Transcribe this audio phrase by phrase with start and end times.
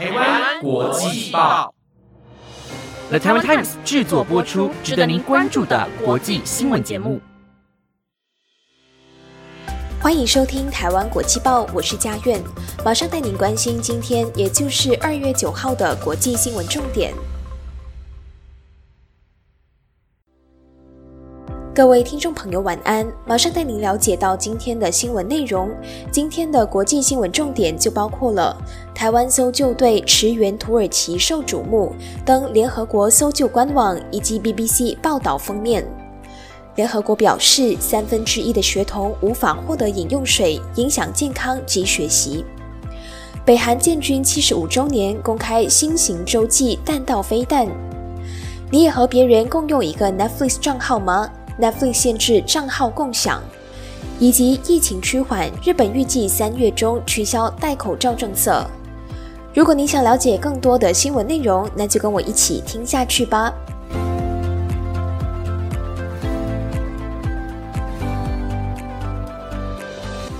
[0.00, 1.74] 台湾国际报
[3.10, 7.20] ，The Taiwan Times 制作播出，值得您关注的国际新闻节目。
[10.00, 12.42] 欢迎收听台湾国际报，我是佳苑，
[12.82, 17.12] 马上带您关心今天，也就是二月九号的国际新闻重点。
[21.80, 23.10] 各位听众朋友，晚安！
[23.24, 25.70] 马上带您了解到今天的新闻内容。
[26.12, 28.54] 今天的国际新闻重点就包括了
[28.94, 35.82] 台湾搜救队驰援土耳其受瞩目，登联合国搜救官网以及 BBC 报道封面。
[36.74, 42.44] 联合国表示，三分之一的学童无法获得饮用水，影响健康及学习。
[43.42, 47.66] 北韩建军七十五周年公开新型洲际弹道飞弹。
[48.70, 51.28] 你也和别人共用一个 Netflix 账号吗
[51.60, 53.42] ？Netflix 限制账号共享，
[54.18, 58.64] 以及疫情趋缓，日本预计三月中取消戴口罩政策。
[59.52, 63.52] 如果你想了解更多的新闻内容，那就跟我一起听下去吧。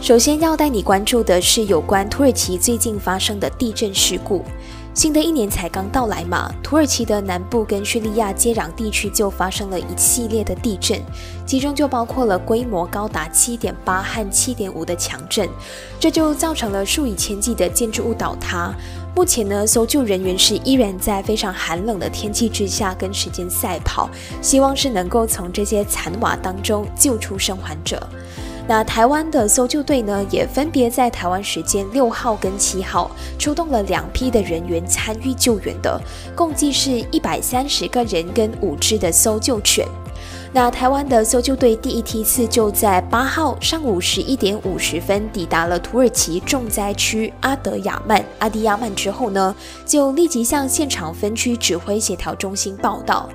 [0.00, 4.42] 首先要带你关注的是有关土耳其最近发生的地震事故。
[4.92, 11.00] 新的一年才刚到来嘛，土耳其的南部跟叙利亚接壤地区就发生了一系列的地震，
[11.46, 15.48] 其中就包括了规模高达七点八和七点五的强震，
[15.98, 18.74] 这就造成了数以千计的建筑物倒塌。
[19.14, 24.10] 目前呢，搜救人员是依然在非常寒冷的天气之下跟时间赛跑，
[24.42, 28.00] 希望是能够从这些残瓦当中救出生还者。
[28.68, 36.00] 那台湾的搜救队呢，也分别在台湾时间六号跟七号出动了两批的人员参与救援的，
[36.36, 39.86] 共计是一百三十个人跟五只的搜救犬。
[40.52, 49.54] 那台湾的搜救队第一梯次就在八号上午十一点五十分抵达了土耳其重灾区阿德亚曼阿迪亚曼之后呢，
[49.86, 53.28] 就立即向现场分区指挥协调中心报道。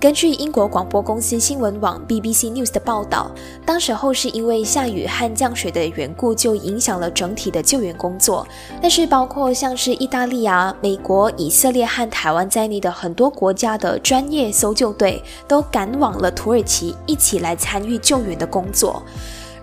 [0.00, 3.30] 根据英国广播公司新闻网 BBC News 的报道，
[3.66, 8.48] 当时候是因为下雨和降水的缘故，就影响了整体的救援工作。
[8.80, 19.02] 但是，包括像是意大利啊、美国、以色列和台湾在内的很多国家的专业搜救队，都赶往了土耳其，一起来参与救援的工作。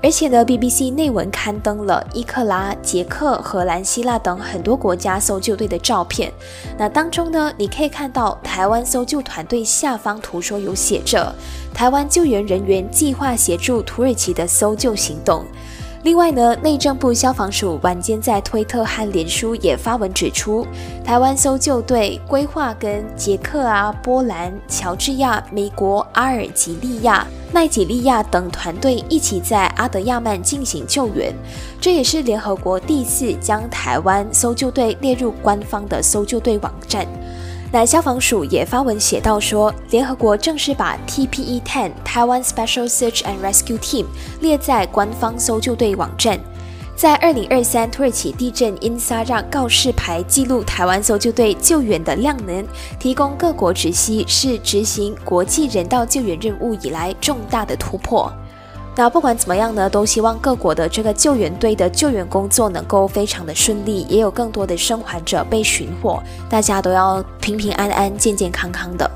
[0.02, 6.32] 而且呢，BBC 内文刊登了伊克拉、捷克、荷兰、希腊等很多国家搜救队的照片。
[6.78, 11.34] 那当中呢，你可以看到台湾搜救团队下方图说有写着
[11.74, 15.44] “台湾救援人员计划协助土耳其的搜救行动”。
[16.08, 20.66] 另外呢，内政部消防署晚间在推特和脸书也发文指出，
[21.04, 31.36] 台湾搜救队规划跟捷克啊、波兰、乔治亚、美国、阿尔及利亚、奈及利亚等团队一起在阿德亚曼进行救援，
[31.82, 37.06] 这也是联合国第一次将台湾搜救队列入官方的搜救队网站。
[37.70, 44.06] 那消防署也发文写道说，联合国正式把 TPE-10 台湾 Special Search and Rescue Team
[44.40, 46.40] 列在官方搜救队网站。
[46.96, 52.66] 在二零二三土耳其地震因撒让告示牌记录台湾搜救队救援的量能，
[52.98, 58.32] 提供各国直悉，是执行国际人道救援任务以来重大的突破。
[59.00, 66.20] 那不管怎么样呢，都希望各国的这个救援队的救援工作能够非常的顺利，也有更多的生还者被寻获，
[66.50, 69.10] 大家都要平平安安、健健康康的。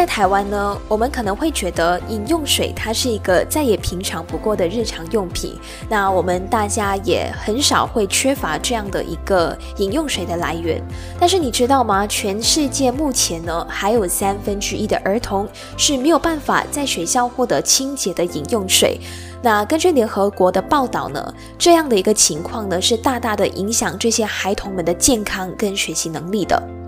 [0.00, 5.54] 在台湾呢，我们可能会觉得饮用水它是一个再也平常不过的日常用品，
[5.90, 10.82] 那我们大家也很少会缺乏这样的一个饮用水的来源。
[11.18, 12.06] 但是你知道吗？
[12.06, 15.46] 全世界目前呢，还有三分之一的儿童
[15.76, 18.98] 是没有办法在学校获得清洁的饮用水。
[19.42, 26.79] 那根据联合国的报道呢，这样的一个情况呢，是大大的影响这些孩童们的健康跟学习能力的。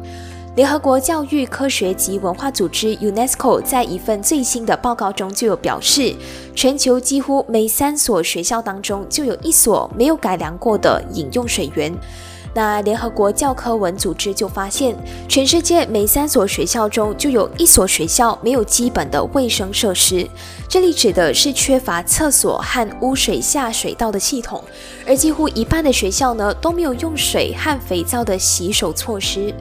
[0.55, 6.15] 联合国教育、科学及文化组织 UNESCO 在一份最新的报告中就有表示，
[6.55, 11.91] 全球几乎每三所学校当中就有一所没有改良过的饮用水源。
[12.53, 14.95] 那联合国教科文组织就发现，
[15.27, 20.28] 全世界每三所学校中就有一所学校没有基本的卫生设施。
[20.69, 24.63] 这里指的是缺乏厕所和污水下水道的系统，
[25.07, 29.55] 而几乎一半的学校呢都没有用水和肥皂的洗手措施。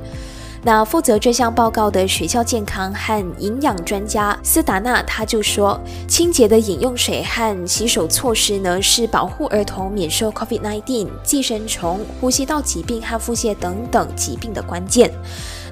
[0.63, 15.11] 那负责这项报告的学校健康和营养专家斯达纳他就说，清洁的饮用水和洗手措施呢，是保护儿童免受 COVID-19、寄生虫、呼吸道疾病和腹泻等等疾病的关键。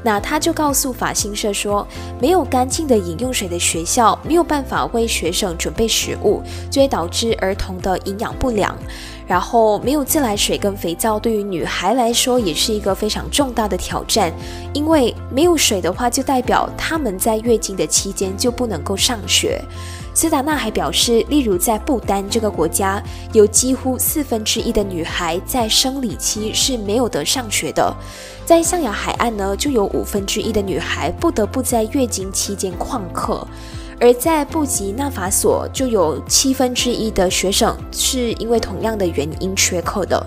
[0.02, 1.86] 那他就告诉法新社说，
[2.20, 6.42] 没有干净的饮用水的学校没有办法为学生准备食物，
[6.72, 8.76] 就会导致儿童的营养不良。
[9.30, 14.34] 然后没有自来水跟肥皂，对于女孩来说也是一个非常重大的挑战，
[14.74, 19.62] 因为没有水的话，就代表她们在月经的期间就不能够上学。
[20.16, 27.96] 斯达纳还表示，例如在不丹这个国家，有几乎四分之一的女孩在生理期是没有得上学的；
[28.48, 33.48] 在象牙海岸呢，就有五分之一的女孩不得不在月经期间旷课。
[34.00, 40.26] 而在布吉纳法索，就有七分之一的学生是因为同样的原因缺课的。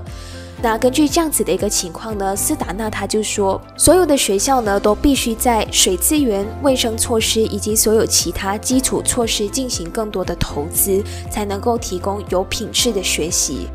[0.62, 13.66] 那根据这样子的一个情况呢，斯达纳他就说，所有的学校呢都必须在水资源、卫生措施以及所有其他基础措施进行更多的投资，才能够提供有品质的学习。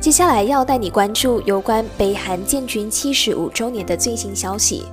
[0.00, 4.84] 接下来要带你关注有关北韩建军七十五周年的最新消息。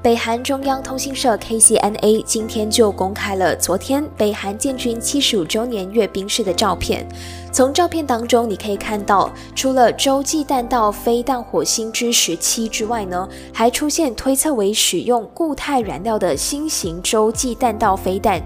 [0.00, 7.04] 北韩中央通讯社 KCNA 今天就公开了昨天北韩建军七十五周年阅兵式的照片。
[7.50, 18.40] 从照片当中，你可以看到，除了洲际弹道飞弹火星之十七之外呢，还出现推测为使用固态燃料的新型洲际弹道飞弹。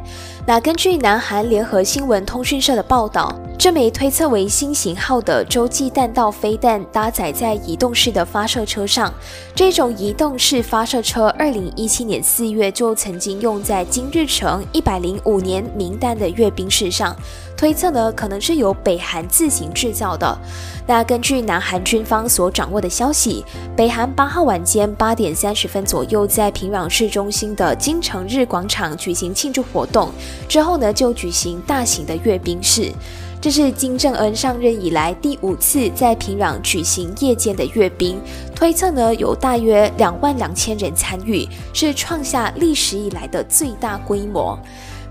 [0.46, 9.12] 那根据南韩联合新闻通讯社的报道，这枚推测为新型号的洲际弹道飞弹搭载在移动式的发射车上。
[9.52, 17.16] 这种移动式发射车，二零一七年四月就曾经用在金日成一百零五年名单的阅兵式上。
[17.56, 20.38] 推测呢，可能是由北韩自行制造的。
[20.86, 23.44] 那根据南韩军方所掌握的消息，
[23.76, 30.12] 北韩八号晚间八点三十分左右，在平壤市中心的金城日广场举行庆祝活动，
[30.48, 32.92] 之后呢，就举行大型的阅兵式。
[33.40, 38.20] 这是金正恩上任以来第五次在平壤举行夜间的阅兵，
[38.54, 44.58] 推测呢有大约两万两千人参与，是创下历史以来的最大规模。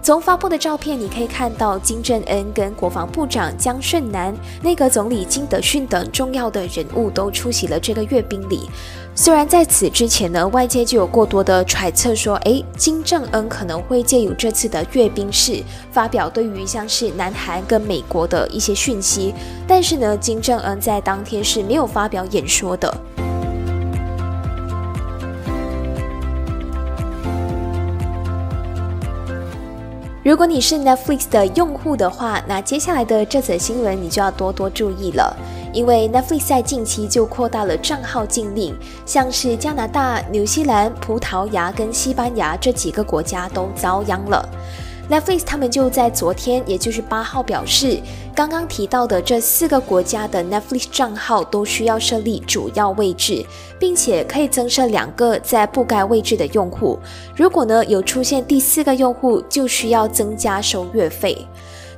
[0.07, 4.33] 从发布的照片，你可以看到金正恩跟国防部长江顺南、
[4.63, 8.69] 内阁总理金德训等重要的人物都出席了这个阅兵礼。
[9.13, 15.61] 虽然在此之前呢，外界就有过多的揣测说，诶，金正恩可能会借由这次的阅兵式
[15.91, 19.33] 发表对于像是南韩跟美国的一些讯息，
[19.67, 22.97] 但是呢，金正恩在当天是没有发表演说的。
[30.27, 35.33] 如果你是 Netflix 的用户的话，那接下来的这则新闻你就要多多注意了，
[35.71, 38.75] 因为 Netflix 在近期就扩大了账号禁令，
[39.05, 44.45] 像是加拿大、纽西兰、葡萄牙跟西班牙这几个国家都遭殃了。
[45.09, 47.97] Netflix 他们就在昨天，也就是八号表示，
[48.35, 53.45] 刚刚提到的这四个国家的 Netflix 账号都需要设立主要位置，
[53.79, 56.99] 并且可以增设两个在不该位置的用户。
[57.37, 61.37] 如果呢有出现第四个用户，就需要增加收月费。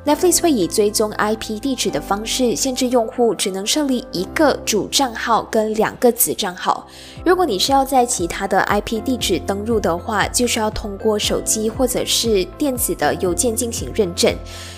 [0.09, 6.87] Netflix 会以追踪 IP 地址的方式，限制用户只能设立一个主账号跟两个子账号。
[7.23, 14.33] 如果你是要在其他的 IP 地址登录的话，就需要通过手机或者是电子的邮件进行认证。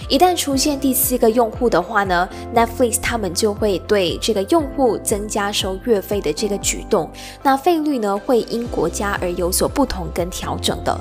[0.10, 7.10] 一旦出现第四个用户的话呢，Netflix 他们就会对这个用户增加收月费的这个举动。
[7.42, 11.00] 那费率呢会因国家而有所不同跟调整的。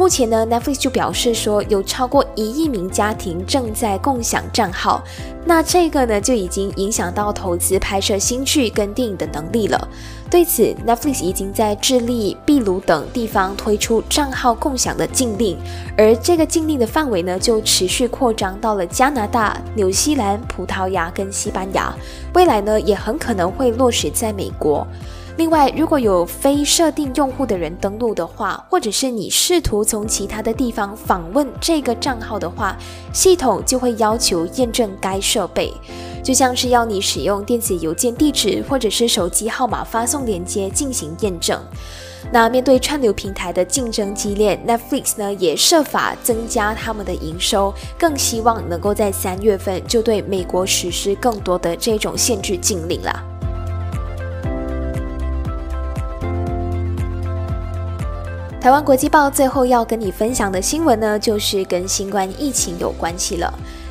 [0.00, 5.04] 目前呢，Netflix 就表示说，有超过一亿名家庭正在共享账号。
[5.44, 9.88] 那这个呢，就已经影响到投资拍摄新剧跟电影的能力了。
[10.30, 15.58] 对此，Netflix 已经在智利、秘鲁等地方推出账号共享的禁令，
[15.98, 21.94] 而这个禁令的范围呢，就持续扩张到了加拿大、纽西兰、葡萄牙跟西班牙。
[22.32, 24.86] 未来呢，也很可能会落实在美国。
[25.40, 32.76] 另外，如果有非设定用户的人登录的话，或者是你试图从其他的地方访问这个账号的话，
[33.14, 35.72] 系统就会要求验证该设备，
[36.22, 41.58] 就像是要你使用电子邮件地址或者是手机号码发送连接进行验证。
[42.30, 53.29] 那面对串流平台的竞争激烈，Netflix 呢也设法增加他们的营收，更希望能够在三月份就对美国实施更多的这种限制禁令了。
[58.60, 63.50] 台湾国际报最后要跟你分享的新闻呢，就是跟新冠疫情有关系了。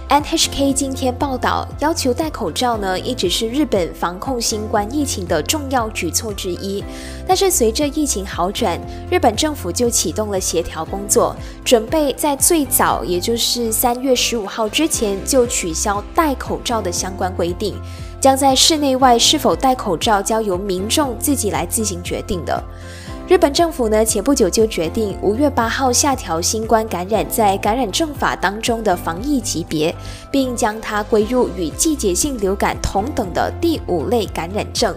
[0.10, 6.84] NHK 今天报道，要求戴口罩呢，一直是日本防控新冠疫情的重要举措之一。
[7.28, 11.36] 但是随着疫情好转，日本政府就启动了协调工作，
[11.66, 17.76] 准备在最早，也就是三月十五号之前就取消戴口罩的相关规定。
[18.22, 22.64] 将在室内外是否戴口罩交由民众自己来自行决定的。
[23.30, 29.94] 日本政府呢，前不久就决定五月八号下调新冠感染在感染症法当中的防疫级别，
[30.32, 34.96] 并将它归入与季节性流感同等的第五类感染症。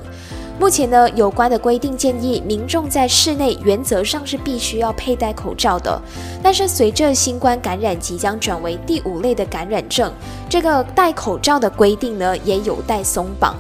[0.59, 6.01] 目前呢，有关的规定建议民众在室内原则上是必须要佩戴口罩的。
[6.43, 10.11] 但是随着新冠感染即将转为第五类的感染症，
[10.49, 13.55] 这个戴口罩的规定呢，也有待松绑。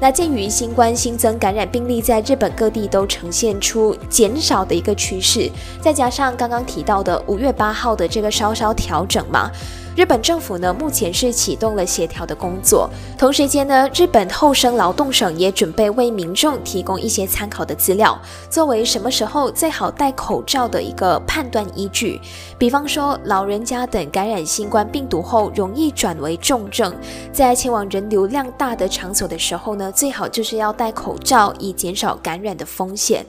[0.00, 9.50] 那鉴于新冠新增感染病例在日本各地都呈现出减少的一个趋势，再加上刚刚提到的五月八号的这个稍稍调整嘛。
[9.96, 12.90] 日本政府呢，目前是启动了协调的工作。
[13.16, 18.20] 同时间呢，日本厚生劳动省也准备为民众提供一些参考的资料，
[18.50, 22.20] 作为什么时候最好戴口罩的一个判断依据。
[22.58, 26.92] 比方说，老人家等感染新冠病毒后容易转为重症，
[27.32, 33.24] 在前往人流量大的场所的时候呢，最好就是要戴口罩，以减少感染的风险。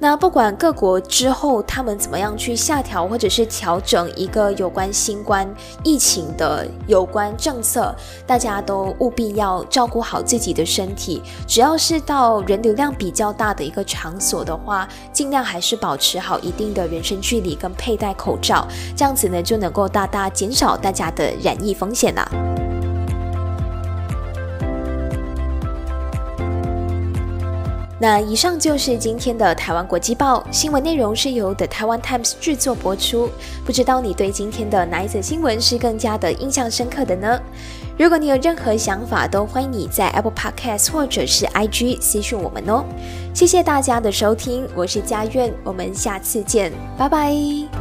[0.00, 5.48] 那不管各国之后他们怎么样去下调或者是调整一个有关新冠
[5.82, 7.92] 疫情的有关政策，
[8.24, 11.20] 大家都务必要照顾好自己的身体。
[11.48, 18.64] 只要是到人流量比较大的一个场所的话，尽量还是保持好一定的人身距离跟佩戴口罩，
[18.96, 22.28] 这样子呢就能够大大减少大家的染疫风险啦。
[28.00, 33.28] 那以上就是今天的台湾国际报新闻内容，是由 The Taiwan Times 制作播出。
[33.64, 37.40] 不知道你对今天的哪一则新闻是更加的印象深刻的呢？
[37.98, 42.84] 如果你有任何想法，都欢迎你在 Apple Podcast 或者是 IG 私讯我们哦。
[43.34, 47.77] 谢谢大家的收听，我是佳苑，我们下次见，拜拜。